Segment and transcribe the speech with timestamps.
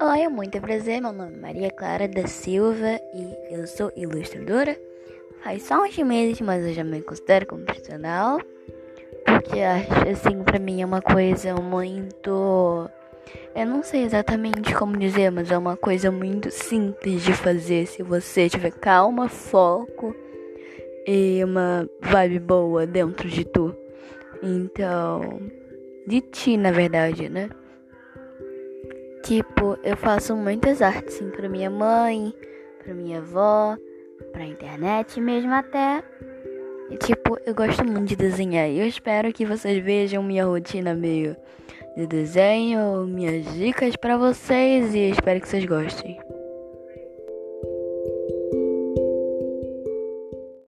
[0.00, 1.00] Oi, é muito prazer.
[1.00, 4.76] Meu nome é Maria Clara da Silva e eu sou ilustradora.
[5.42, 8.40] Faz só uns meses, mas eu já me considero como profissional.
[9.24, 12.90] Porque acho assim, pra mim é uma coisa muito.
[13.54, 18.02] Eu não sei exatamente como dizer, mas é uma coisa muito simples de fazer se
[18.02, 20.14] você tiver calma, foco
[21.06, 23.74] e uma vibe boa dentro de tu.
[24.42, 25.40] Então,
[26.06, 27.48] de ti, na verdade, né?
[29.24, 32.34] Tipo, eu faço muitas artes, assim, pra minha mãe,
[32.82, 33.74] pra minha avó,
[34.30, 36.04] pra internet mesmo até.
[36.90, 38.68] E, tipo, eu gosto muito de desenhar.
[38.68, 41.34] E eu espero que vocês vejam minha rotina meio
[41.96, 46.20] de desenho, minhas dicas para vocês e espero que vocês gostem.